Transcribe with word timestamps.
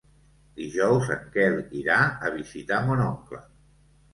Dijous 0.61 1.11
en 1.17 1.27
Quel 1.35 1.59
irà 1.81 1.99
a 2.29 2.33
visitar 2.39 2.81
mon 2.89 3.05
oncle. 3.11 3.43